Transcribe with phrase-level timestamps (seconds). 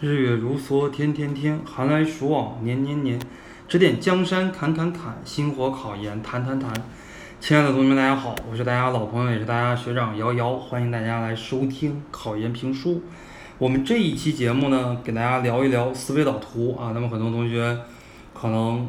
[0.00, 3.18] 日月如梭，天天天，寒来暑往，年年年。
[3.66, 6.72] 指点江山，砍砍砍，星火考研，谈谈谈。
[7.40, 13.02] 亲爱的同学们，大家好，我是大家老朋友，也是大家学长瑶瑶，欢迎大家来收听考研评书。
[13.58, 16.92] 我们这一期节目呢，给大家聊一聊思维导图啊。
[16.94, 17.76] 那么很多同学
[18.32, 18.88] 可能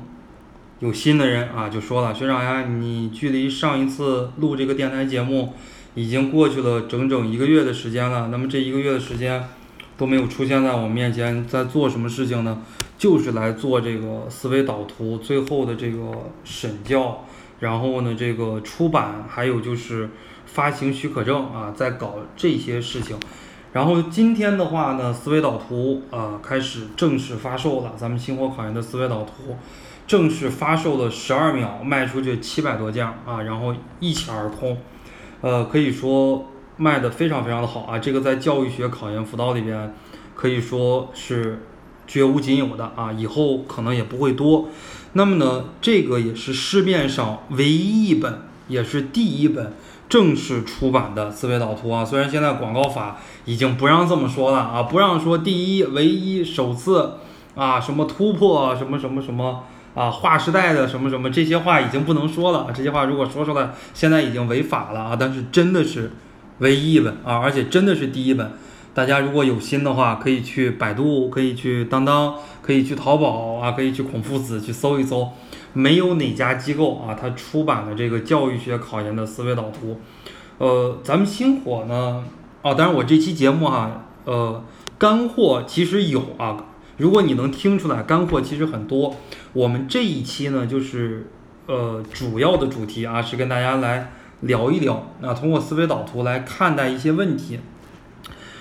[0.78, 5.55] 有新的人啊，就说了，学长呀，你距离上一次录这个电台节目
[5.96, 8.28] 已经过去了整整一个月的时间了。
[8.28, 9.44] 那么这一个月的时间
[10.00, 12.61] 都没有出现在我面前，在做什么事情呢？
[12.97, 17.25] 就是来做这个思维导图，最后的这个审校，
[17.60, 20.10] 然后呢，这个出版，还有就是
[20.46, 23.18] 发行许可证啊，在搞这些事情。
[23.74, 29.57] 然后今天的话呢，思维导图啊开始正式发售了，咱们星火考研的思维导图
[30.07, 34.77] 正式发售了十二秒，卖出去七百多件啊，然后一抢而空，
[35.41, 36.45] 呃，可以说
[36.80, 39.94] 卖的非常非常的好啊，这个在教育学考研辅导里边
[40.33, 41.66] 可以说是。
[42.11, 44.67] 绝无仅有的啊，以后可能也不会多。
[45.13, 49.73] 那么呢，这个也是市面上唯一一本，也是第一本
[50.09, 52.03] 正式出版的思维导图啊。
[52.03, 57.17] 虽然现在广告法已经不让这么说了啊，不让说第一、唯一、首次
[57.53, 62.72] 啊，什么突破、什么什么什么啊，划时代的什么什么这些话已经不能说了。
[62.73, 65.16] 这些话如果说出来，现在已经违法了啊。
[65.19, 66.11] 但是真的是
[66.59, 68.52] 唯一一本啊，而且真的是第一本。
[68.93, 75.29] 大家如果有心的话，可以去百度，可以去当当，可以去淘宝啊，可以去孔夫子去搜一搜，
[75.73, 80.01] 没有哪家机构啊，它出版的这个教育学考研的思维导图。
[80.57, 82.25] 呃，咱们星火呢，
[82.61, 84.61] 啊，当然我这期节目哈，呃，
[84.97, 86.57] 干货其实有啊，
[86.97, 89.16] 如果你能听出来，干货其实很多。
[89.53, 91.27] 我们这一期呢，就是
[91.67, 97.59] 呃，主要的主题啊，是跟大家来聊一聊，那通过思维导图来看待一些问题。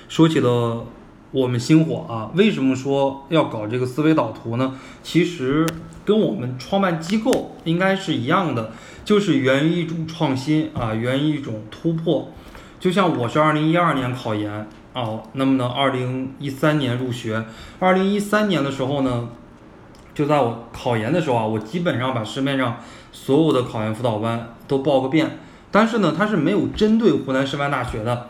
[0.09, 0.87] 说起了
[1.31, 4.75] 我们星火啊，为什么说要搞这个思维导图呢？
[5.03, 5.67] 其实
[6.05, 8.73] 跟我们创办机构应该是一样的，
[9.05, 12.29] 就是源于一种创新啊，源于一种突破。
[12.81, 17.45] 就像我是二零一二年考研啊，那么呢，二零一三年入学，
[17.79, 19.29] 二零一三年的时候呢，
[20.15, 22.79] 就在我考研的时候啊，我基本上把市面上
[23.13, 25.39] 所有的考研辅导班都报个遍，
[25.71, 28.29] 但是呢，它是没有针对湖南师范大学的。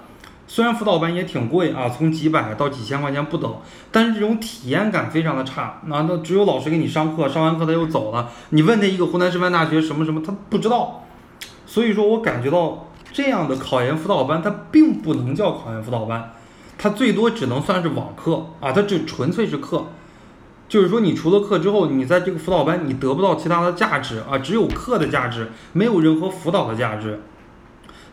[0.51, 3.55] 虽然辅导班也挺贵啊，从几百到几千块钱不等，
[3.93, 5.83] 但是这种体验感非常的差。
[5.85, 11.05] 那那只有老师给你上课，上完课他又走了，你问他一个湖南师范大学什么什么，他不知道。
[11.67, 16.33] 所以说我感觉到这样的考研辅导班，它并不能叫考研辅导班，
[16.79, 19.85] 它最多只能算是网课啊，它就纯粹是课。
[20.67, 27.21] 就是说你除了课之后，你在这个辅导班你得不到其他的价值啊，只有课的价值，没有任何辅导的价值。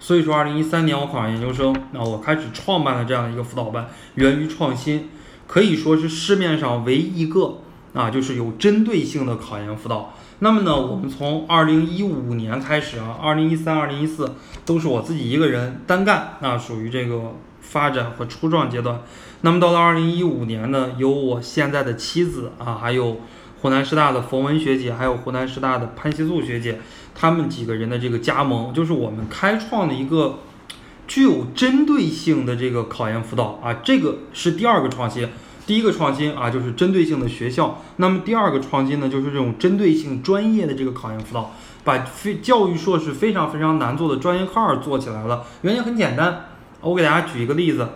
[0.05, 5.09] 所以说，二零一三年我考上研究生，那我开始创办了这样一个辅导班，源于创新，
[5.47, 7.57] 可以说是市面上唯一一个
[7.91, 10.13] 啊，就是有针对性的考研辅导。
[10.37, 19.01] 那么呢，我们从二零一五年开始啊，二零一三、二零一四都是我自己一个人单干，那属于这个发展和初创阶段。
[19.41, 23.21] 那么到了二零一五年呢，有我现在的妻子啊，还有
[23.59, 26.79] 湖南师大的冯文学姐，还有湖南师大的潘希素学姐。
[27.15, 30.39] 他们几个人的这个加盟，就是我们开创的一个
[31.07, 35.27] 具有针对性的这个考研辅导啊，这个是第二个创新。
[35.65, 37.81] 第一个创新啊，就是针对性的学校。
[37.95, 45.43] 那么第二个创新呢，就是这种针对性专业的这个考研辅导，把非教育硕士非常非常难做的专业课儿做起来了。
[45.63, 46.45] 原因很简单，
[46.81, 47.87] 我给大家举一个例子：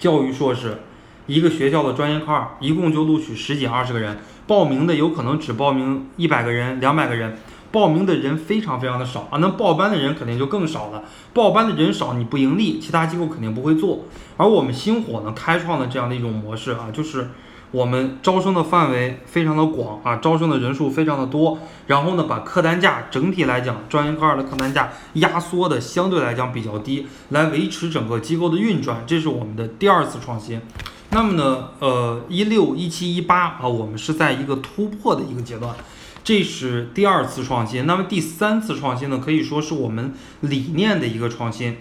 [0.00, 0.80] 教育硕士
[1.26, 7.38] 一个学校的专业课儿，一共就录取十几二十个人，报名的有可能只报名一百个人、两百个人。
[7.72, 11.02] 报名的人非常非常的少啊，那报班的人肯定就更少了。
[11.32, 14.04] 报班的人少，你不盈利，其他机构肯定不会做。
[14.36, 17.30] 而我们星火呢，开创了这样的一种模式啊，就是
[17.70, 30.60] 我们招生的范围非常的广啊，招生的人数非常的多，然后呢，把客单价整体来讲，专业科二的客单价压缩的相对来讲比较低，来维持整个机构的运转，这是我们的第二次创新。
[31.08, 35.74] 那么呢，呃，一六一七一八啊，我们是在一个突破的一个阶段。
[36.24, 39.18] 这是第二次创新，那么第三次创新呢？
[39.18, 41.78] 可以说是我们理念的一个创新。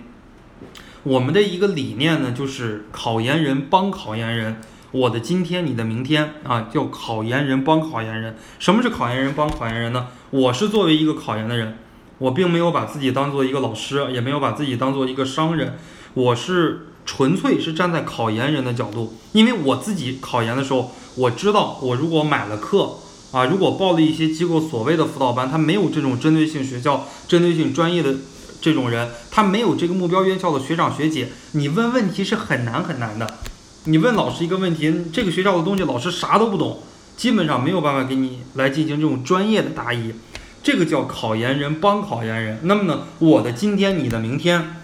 [1.04, 4.60] 我们的一个理念呢，就是考研人帮考研人，
[4.92, 8.36] 我的今天，你的明天啊，叫考研人帮考研人。
[8.58, 10.08] 什么是考研人帮考研人呢？
[10.32, 11.78] 我是作为一个考研的人，
[12.18, 15.78] 我并没有把自己当做一个老师，也没有把自己当做一个商人，
[16.16, 22.96] 我是纯粹是站在考研人的角度，因为我自己考研的时候，我知道我如果买了课。
[23.32, 28.16] 啊，如果报了一些机构所谓的辅导班，他没有这种针对性学校、针对性专业的
[28.60, 33.40] 这种人，他没有这个目标院校的学长学姐，你问问题是很难很难的。
[33.86, 36.80] 你问老师一个问题，这个学校的东西老师啥都不懂，
[37.18, 40.14] 基本上没有办法给你来进行这种专业的答疑。
[40.62, 42.60] 这个叫考研人帮考研人。
[42.64, 44.76] 那么呢，我的今天，你的明天，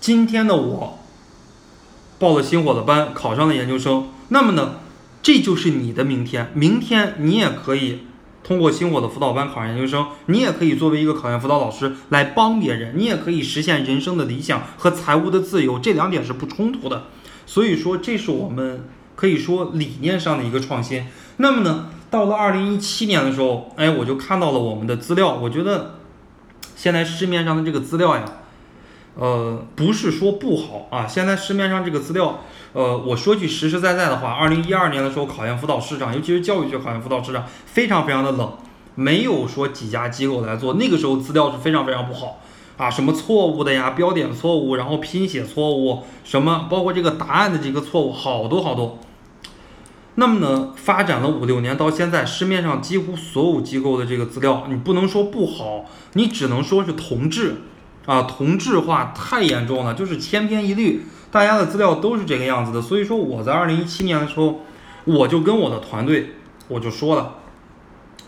[0.00, 0.98] 今天的我
[2.18, 4.08] 报了星火的班，考上了研究生。
[4.28, 4.76] 那么呢，
[5.22, 6.50] 这就是你的明天。
[6.54, 8.00] 明天你也可以
[8.42, 17.04] 通过星火的辅导班考上研究生，你也可以作为一个考研辅导老师来帮别人，你也可以实现人生的理想和财务的自由，这两点是不冲突的。
[17.46, 21.06] 所以说，这是我们可以说理念上的一个创新。
[21.36, 21.90] 那么呢？
[22.10, 25.32] 到了二零一七年的时候，哎，我就看到了我们的资料。
[25.34, 25.94] 我觉得
[26.74, 28.24] 现在市面上的这个资料呀，
[29.16, 31.06] 呃，不是说不好啊。
[31.06, 32.40] 现在市面上这个资料，
[32.72, 38.52] 呃，我说句实实在在的话，二零一二年的时候，考研辅导市场，尤其是教育学考研辅导市场，非常非常的冷，
[38.94, 40.74] 没有说几家机构来做。
[40.74, 42.40] 那个时候资料是非常非常不好
[42.76, 48.98] 啊，什么错误的呀，标点错误，然后拼写错误，什么包括这个答案的这个错误，好多好多。
[50.14, 55.84] 那么呢，发展了五六年到现在，市面上几乎所有机构的这个资料，你不能说不好，
[56.14, 57.56] 你只能说是同质，
[58.06, 62.80] 啊，同质化太严重了，就是千篇一律，大家的资料都是这个样子的。
[62.82, 64.60] 所以说我在二零一七年的时候，
[65.04, 66.34] 我就跟我的团队
[66.68, 67.34] 我就说了，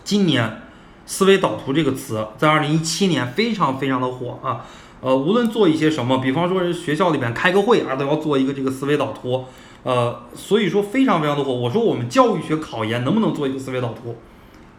[0.03, 0.61] 今年
[1.05, 4.65] 思维导图这个词在二零一七年非常非常的火啊，
[5.01, 9.45] 呃，无论做一些什么，比方说是学校里边开个会啊，都要做一个这个思维导图。
[9.83, 11.51] 呃，所以说非常非常的火。
[11.51, 14.15] 我说我们教育学考研能不能做一个思维导图？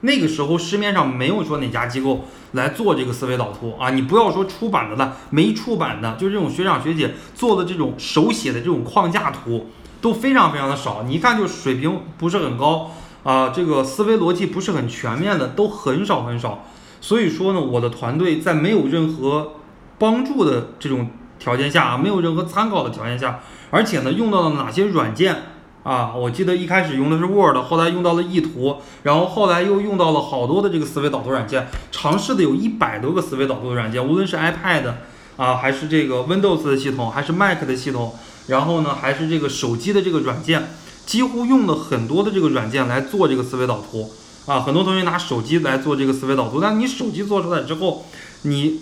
[0.04, 3.90] 那个时候市面上没有说哪家机构来做这个思维导图啊。
[3.90, 9.70] 你不要说出版的了，没出版的，就这种学长学姐做的这种手写的这种框架图
[10.00, 11.04] 都非常非常的少。
[11.06, 12.90] 你一看就水平不是很高
[13.22, 16.64] 啊，这个思维逻辑不是很全面的都很少很少。
[17.00, 19.54] 所以说呢，我的团队在没有任何
[19.98, 21.08] 帮助的这种。
[21.36, 23.40] 条件下啊，没有任何参考的条件下，
[23.70, 25.53] 而且呢，用到了哪些软件
[25.84, 26.12] 啊？
[26.12, 34.94] 我记得一开始用的是 Word，后来用到了意图，然后后来又用到了好多的这个思维导图软件，尝试的有一百多个思维导图的软件，无论是 iPad
[35.36, 38.14] 啊，还是这个 Windows 的系统，还是 Mac 的系统，
[38.48, 40.70] 然后呢，还是这个手机的这个软件，
[41.06, 44.10] 几乎用了很多的这个软件来做这个思维导图
[44.46, 44.60] 啊。
[44.60, 48.06] 很多同学拿手机来做这个思维导图，但你手机做出来之后，
[48.42, 48.80] 你。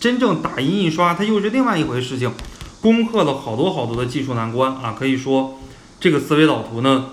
[0.00, 2.32] 真正打印印刷，它又是另外一回事情，
[2.80, 4.96] 攻克了好多好多的技术难关啊！
[4.98, 5.60] 可以说，
[6.02, 7.10] 这个思维导图呢，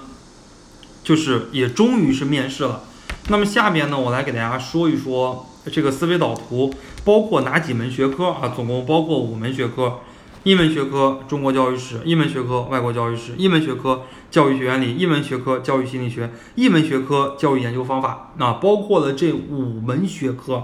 [1.03, 2.85] 就是也终于是面试了。
[3.27, 6.73] 那么下边呢，我来给大家说一说这个思维导图
[7.05, 8.51] 包括哪几门学科啊？
[8.55, 9.99] 总共包括五门学科：
[10.41, 18.31] 一门学科中国教育史，一门学科外国教育史，一门学科教育学原理，一门学科教育心理学，一门学科教育研究方法。
[18.37, 20.63] 那包括了这五门学科。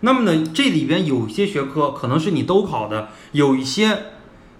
[0.00, 4.04] 那么呢，这里边有些学科可能是你都考的，有一些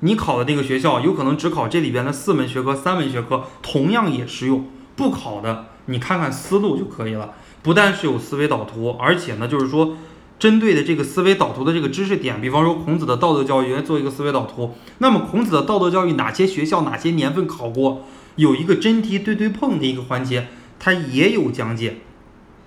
[0.00, 4.66] 你考的那个学校有可能只考这里边的四门学科、三门学科，同样也适用。
[4.96, 7.34] 不考的，你看看思路就可以了。
[7.62, 9.96] 不但是有思维导图，而且呢，就是说
[10.38, 14.74] 针对的这个思维导图的这个知识点，比方说孔子的道德教育，做一个思维导图。
[14.98, 18.04] 那么孔子的道德教育哪些学校、哪些年份考过？
[18.36, 20.48] 有一个真题对对碰的一个环节，
[20.78, 21.98] 它也有讲解。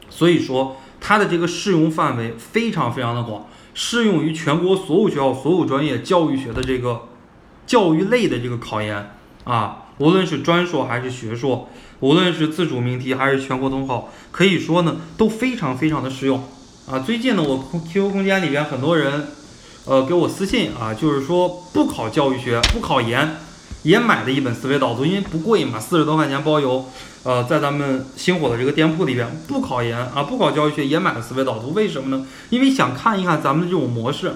[0.09, 0.77] 所以说。
[1.03, 7.07] 它的这个适用范围非常非常的广，适用于全国所有学校、所有专业教育学的这个
[7.71, 9.15] 教育类的这个考研
[9.45, 11.69] 啊，无论是专硕还是学硕，
[12.01, 16.43] 无论是自主命题还是全国统考，可以说呢都非常非常的实用
[16.85, 16.99] 啊。
[16.99, 19.27] 最近呢，我 QQ 空间里边很多人
[19.85, 23.37] 呃给我私信啊，就是说不考教育学、不考研，
[23.83, 26.85] 也买了一本思维导图，因为不贵嘛，四十多块钱包邮。
[27.23, 32.25] 呃，在咱们星火的这个店铺里边，不考研啊，不考教育学，也买了思维导图，为什么呢？
[32.49, 34.33] 因为想看一看咱们的这种模式，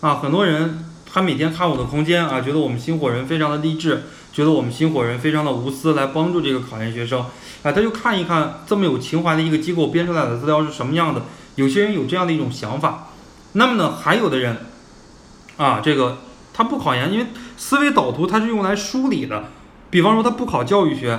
[0.00, 0.85] 啊，很多人
[1.16, 4.02] 他每天看我的空间啊，觉得我们星火人非常的励志，
[4.34, 7.20] 觉得我们星火人非常的无私，来帮助这个考研学生，
[7.62, 11.22] 啊，他就看一看这么有情怀的一个机构编出来的资料是什么样的。
[11.54, 13.08] 有些人有这样的一种想法，
[13.52, 14.58] 那么呢，还有的人，
[15.56, 16.18] 啊，这个
[16.52, 19.44] 他不考研，因为思维导图它是用来梳理的，
[19.88, 21.18] 比方说他不考教育学。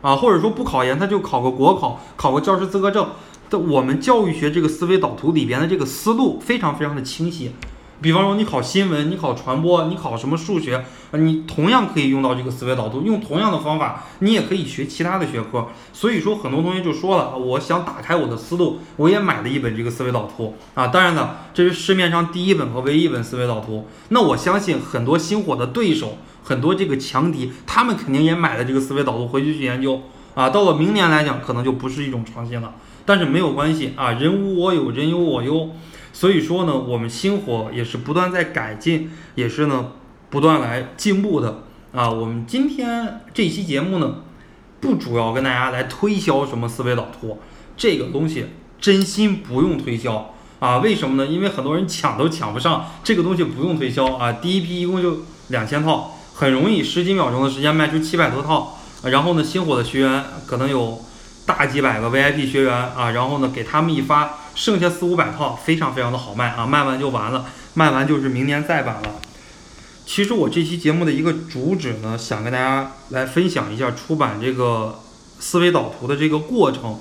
[0.00, 3.10] 啊，或者说不考研，他就考个国考，考个教师资格证。
[3.50, 7.52] 的我们教育学这个思维导图里边的这个思路非常非常的清晰。
[8.00, 15.68] 比方说你考新闻，你考传播，你考什么数学，你同样可以用到这个思维导图，用同样的方法，你也可以学其他的学科。
[15.92, 20.88] 所以说很多同学就说了，我想打开我的思路，我也买了一本这个思维导图啊。
[20.88, 23.86] 当然了，这是市面上第一本和唯一一本思维导图。
[24.08, 26.18] 那我相信很多星火的对手。
[26.46, 30.02] 很多这个强敌，他们肯定也买了这个思维导图回去去研究
[30.34, 30.50] 啊。
[30.50, 32.74] 到了明年来讲，可能就不是一种创新了。
[33.06, 35.70] 但是没有关系啊，人无我有，人有我优。
[36.14, 39.90] 所以说呢，我们星火也是不断在改进，也是呢
[40.30, 44.22] 不断来进步的啊，我们今天这期节目呢，
[44.80, 47.38] 不主要跟大家来推销什么思维导图，
[47.76, 48.46] 这个东西
[48.80, 50.78] 真心不用推销啊。
[50.78, 51.28] 为什么呢？
[51.28, 54.32] 因为很多人抢都抢不上，这个东西不用推销啊。
[54.32, 55.18] 第一批一共就
[55.48, 58.78] 两千套，很容易十几秒钟的时间卖出七百多套。
[59.02, 61.00] 然后呢，星火的学员可能有
[61.46, 69.16] 大几百个 VIP 学员啊，然后呢给他们一发，剩下四五百套，非常非常的好卖啊，卖完就完了，卖完就是明年再版了。
[70.06, 75.00] 其实我这期节目的一个主旨呢，想跟大家来分享一下出版这个
[75.38, 76.98] 思维导图的这个过程。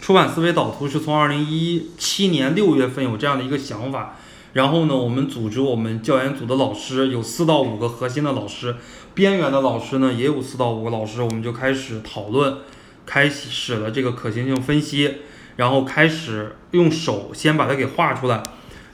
[0.00, 4.16] 出版思维导图是从二零一七年六月份有这样的一个想法，
[4.52, 8.76] 然后呢，我们组织我们教研组的老师有四到五个核心的老师，
[9.14, 12.58] 边缘的老师呢也有四到五个老师，我们就开始讨论，
[13.06, 15.16] 开始了这个可行性分析，
[15.56, 18.42] 然后开始用手先把它给画出来，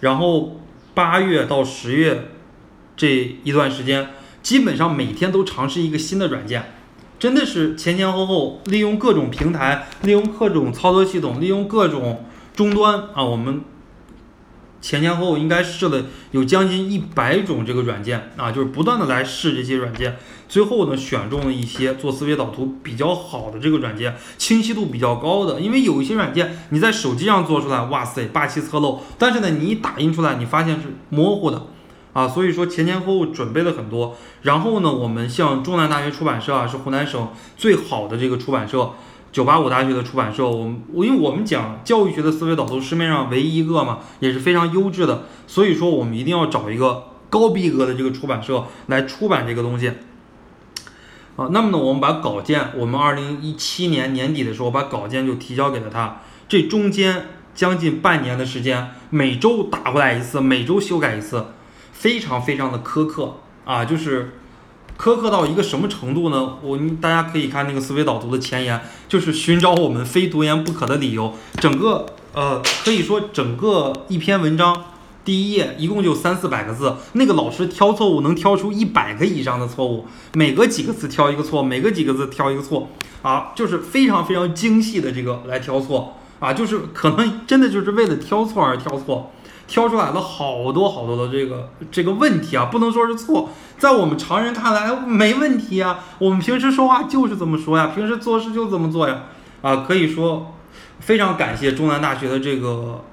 [0.00, 0.60] 然后
[0.94, 2.28] 八月到十月。
[2.96, 3.08] 这
[3.44, 4.10] 一段时间，
[4.42, 6.74] 基本上每天都尝试一个新的软件，
[7.18, 13.62] 真的是前前后后利用各种平台，利用各种操作系统，利用各种终端啊，我们
[14.82, 20.18] 前前后后应该试了有将近一百种这个软件啊，就是不断的来试这些软件，
[20.50, 31.62] 最后呢选中了一些做思维导图比较好的这个软件，清晰度比较高的，因为有一些软件你在手机上做出来，哇塞，霸气侧漏，但是呢你一打印出来，你发现是模糊的。
[32.12, 38.90] 啊，所以说前前后后准备了很多，然后呢，我们像中南大学出版社啊，是湖南省最好的这个出版社，
[39.30, 49.92] 九八五大学的出版社，我们我因为我们讲教育学的思维导图，市面上唯一一个嘛，也是非常优质的，所以说我们一定要找一个高逼格的这个出版社来出版这个东西。
[51.40, 61.46] 啊，那么呢，我们把稿件，我们二零一七年年底的时候把稿件就提交给了他，这中间将近半年的时间，每周打过来一次，每周修改一次。
[61.92, 64.32] 非常非常的苛刻啊，就是
[64.98, 66.56] 苛刻到一个什么程度呢？
[66.62, 68.78] 我们大家可以看那个思维导图的前言，
[69.08, 71.34] 就是寻找我们非读研不可的理由。
[71.54, 72.04] 整个
[72.34, 74.74] 呃，可以说整个一篇文章
[75.30, 82.88] 第一页一共就三四百个字，那个老师挑错误能挑出一百个以上的错误，每隔几个字挑一个错，每隔几个字挑一个错
[83.22, 89.30] 啊，就是非常非常精细的这个来挑错啊，就是可能真的就是为了挑错而挑错。
[89.68, 96.00] 挑出来了好多好多的这个这个问题啊，不能说是错，在我们常人看来没问题啊。
[96.18, 99.26] 我们平时说话就是这么说呀，平时做事就这么做呀。
[99.62, 100.56] 啊，可以说
[100.98, 103.04] 非常感谢中南大学的这个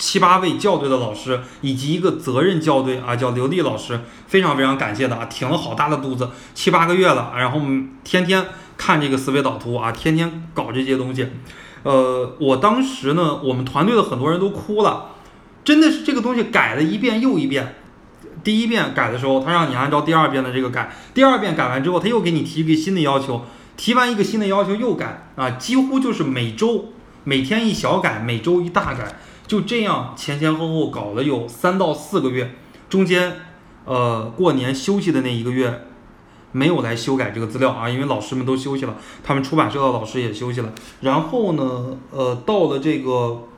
[0.00, 7.60] 七八位校对的老师，以及一个责任校对啊，叫刘丽老师，非常非常感谢的啊，挺了好大的肚子，七八个月了，然后
[8.02, 8.46] 天天
[8.78, 11.28] 看这个思维导图啊，天天搞这些东西。
[11.82, 15.10] 呃，我当时呢，我们团队的很多人都哭了。
[15.62, 17.76] 真的是这个东西改了一遍又一遍，
[18.42, 23.44] 第一遍改的时候，他让你按照第二遍的这个改，第二遍改完之后，他又给你提一个新的要求，
[23.76, 26.92] 提完一个新的要求又改啊，几乎就是每周
[27.24, 32.54] 每天一小改，每周一大改，就这样前前后后搞了有三到四个月，
[32.88, 33.32] 中间
[33.84, 35.86] 呃过年休息的那一个月
[36.52, 43.48] 没有来修改这个资料啊，因为老师们都休息了，他们出版社的老师也休息了，然后呢呃到了这个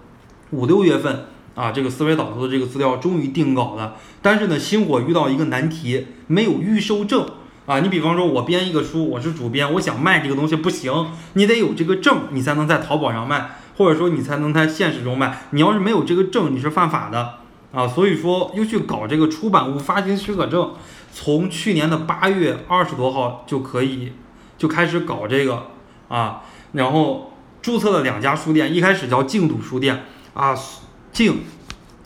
[0.53, 1.27] 五六月份。
[1.55, 7.27] 啊，这个思维导图的这个资料终于定稿了，但是呢，星火遇到一个难题，没有预售证
[7.67, 7.81] 啊。
[7.81, 15.47] 你比方说，我编一个书，我是主编，我想卖这个东西不行，你得有这个证，你才能在淘宝上卖，或者说你才能在现实中卖。
[15.51, 17.39] 你要是没有这个证，你是犯法的
[17.73, 17.87] 啊。
[17.87, 20.73] 所以说，又去搞这个出版物发行许可证，
[21.13, 24.13] 从去年的八月二十多号就可以
[24.57, 25.69] 就开始搞这个
[26.09, 30.55] 啊，然后注册了两家书店，一开始叫净土书店啊。
[31.13, 31.45] 静，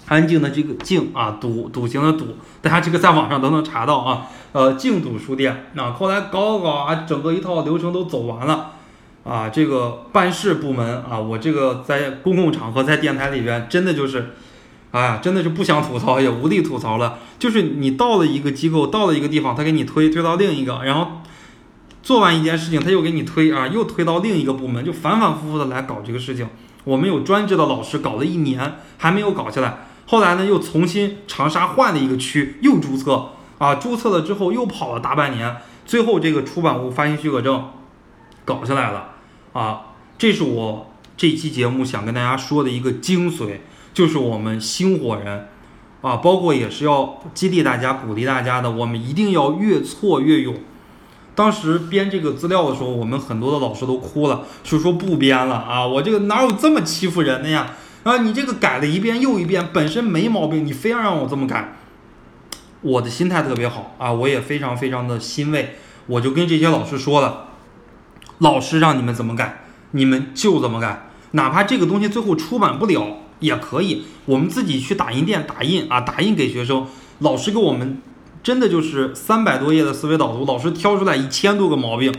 [0.08, 4.26] 安静的这个静啊，笃笃行的笃，大家这个在网上都能查到啊。
[4.52, 8.72] 呃，静笃书店，那后来搞搞啊，整个一套流程都走完了
[9.26, 9.48] 啊。
[9.48, 14.34] 这个办事部门啊，我这个在公共场合在电台里边，真的就是，
[14.92, 17.18] 哎，真的是不想吐槽也无力吐槽了。
[17.38, 21.22] 就是你到了一个机构，到了一个地方，他给你推推到另一个，然后
[22.02, 26.48] 做完一件事情，他又给你推啊，又推到另一个部门，就反反复复的来搞这个事情。
[26.84, 37.70] 我们有专职的老师搞了一年还没有搞下来，后来呢又重新长沙换了一个区又注册啊，注册了之后又跑了大半年，最后这个出版物发行许可证
[38.44, 39.15] 搞下来了
[39.56, 39.86] 啊，
[40.18, 43.60] 这是我这期节目想跟大家说的一个精髓，
[43.94, 45.48] 就是我们星火人
[46.02, 50.54] 啊，包括也是要激励大家、鼓励大家的，我们一定要越挫越勇。
[51.34, 55.86] 当时编这个资料的时候，我们很多的老师都哭了，就说不编了啊！
[55.86, 57.74] 我这个哪有这么欺负人的呀？
[58.02, 61.76] 啊，你这个改了一遍又一遍，本身没毛病，你非要让我这么改，
[62.82, 65.76] 我的心态特别好啊，我也非常非常的欣慰，
[66.08, 67.48] 我就跟这些老师说了，
[68.38, 76.86] 老师让你们怎么改，你们就怎么改，哪怕这个东西最后出版不了也可以，我们自己去打印店打印啊，打印给学生，
[77.20, 78.00] 老师给我们
[78.42, 82.14] 真的就是三百多页的思维导图，老师挑出来一千多个毛病。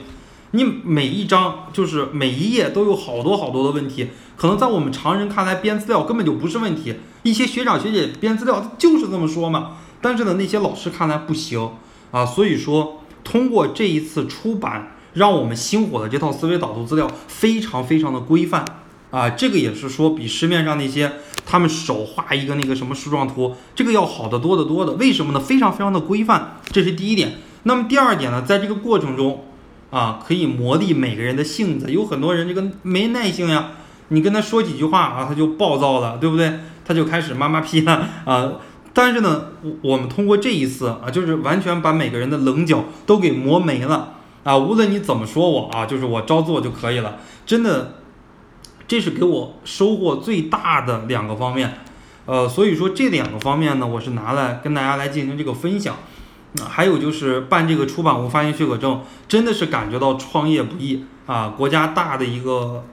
[0.51, 4.07] 你每一章就是每一页都有好多好多的问题，
[4.37, 9.77] 可能在我们常人看来编资料根本就不是问题，一些学长学姐编资料就是这么说嘛。
[9.99, 11.69] 但是呢，那些老师看来不行
[12.11, 18.63] 啊，所以说通过这一次出版，让我们星火的这套思维导图资料非常非常的规范
[19.11, 21.13] 啊，这个也是说比市面上那些
[21.45, 24.93] 他们手画一个那个什么树状图，这个要好得多得多的。
[24.93, 25.39] 为什么呢？
[25.39, 27.33] 非常非常的规范，这是第一点。
[27.63, 29.43] 那么第二点呢，在这个过程中。
[29.89, 31.89] 啊，可以磨砺每个人的性子。
[31.89, 33.71] 有很多人这个没耐性呀，
[34.09, 36.59] 你跟他说几句话啊，他就暴躁了，对不对？
[36.85, 38.51] 他就开始妈妈批了啊。
[38.91, 44.15] 但是呢，我我们通过这一次啊，就是完全把每个人的棱角都给磨没了
[44.47, 44.57] 啊。
[44.57, 47.17] 无论你怎么说我啊，就是我照做就可以了。
[47.45, 47.95] 真的，
[48.87, 51.79] 这是给我收获最大的两个方面。
[52.25, 55.95] 呃，所以说这两个方面呢，我是拿来跟大家来进行这个分享。
[56.53, 61.53] 那还有就是办这个出版物发行许可证，真的是感觉到创业不易啊！
[61.55, 62.83] 国家大的一个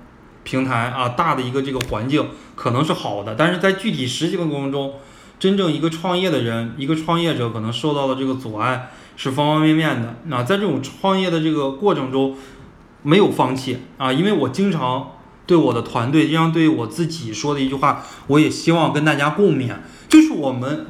[0.43, 4.95] 平台啊，大的一个这个环境可能是好的，但是在具体实际的过程中，
[5.39, 10.17] 真正一个创业的人，一个创业者可能受到的这个阻碍是方方面面的。
[10.27, 12.37] 那在这种创业的这个过程中，
[13.03, 14.13] 没有放弃啊！
[14.13, 15.13] 因为我经常
[15.47, 19.75] 对我的团队，经常对我自己说的一句话，我也希望跟大家共勉，
[20.09, 20.87] 就是我们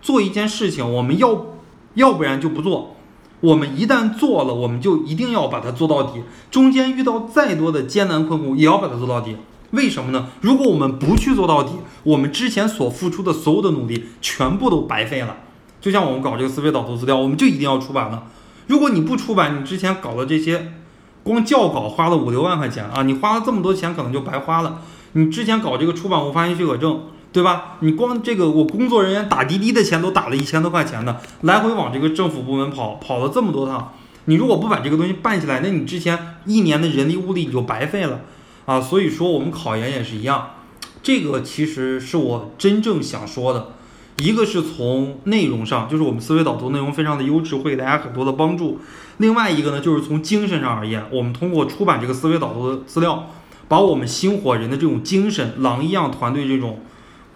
[0.00, 1.46] 做一件事情，我们要。
[1.94, 2.94] 要不然就不做，
[3.40, 6.22] 我们一旦做了，我们就一定要把它做到底。
[6.48, 9.34] 中间遇到再多的艰难困苦，也要把它做到底。
[9.72, 10.28] 为什么呢？
[10.40, 11.72] 如果我们不去做到底，
[12.04, 15.38] 我们之前所付出的所有的努力全部都白费了。
[15.80, 18.24] 就像我们搞这个思维导图资料，我们就一定要出版了。
[18.66, 20.72] 如果你不出版，你之前搞的这些，
[21.22, 24.82] 光校稿花了五六万块钱啊，你花了这么多钱可能就白花了。
[25.12, 27.00] 你之前搞这个出版物发行许可证。
[27.30, 27.76] 对吧？
[27.80, 33.92] 你光这个我工作人员打滴滴的钱都打了一千多块钱呢，来回往这个政府部门跑，跑了这么多趟，
[34.24, 38.22] 你如果不把这个东西办起来，那你之前一年的人力物力你就白费了
[38.64, 38.80] 啊！
[38.80, 40.52] 所以说我们考研也是一样，
[41.02, 43.72] 这个其实是我真正想说的，
[44.18, 48.78] 一个是从内容上，就是我们思维导图内容非常的优质，会给大家很多的帮助；
[49.18, 53.30] 另外一个呢，就是从精神上而言，我们通过出版这个思维导图的资料，
[53.68, 56.80] 把我们星火人的这种精神，狼一样团队这种。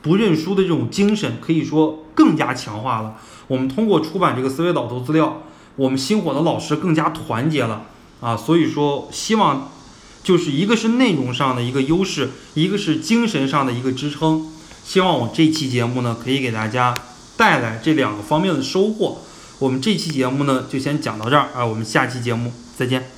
[0.03, 3.15] 不认输的这种精神可以说更加强化了。
[3.47, 5.43] 我们通过出版这个思维导图资料，
[5.77, 7.85] 我们星火的老师更加团结了
[8.21, 8.37] 啊！
[8.37, 9.71] 所以说，希望
[10.25, 14.52] 就是一个是内容上的一个优势，一个是精神上的一个支撑。
[14.85, 16.95] 希望我这期节目呢，可以给大家
[17.37, 19.23] 带来这两个方面的收获。
[19.59, 21.65] 我们这期节目呢，就先讲到这儿啊！
[21.65, 23.12] 我们下期节目再见。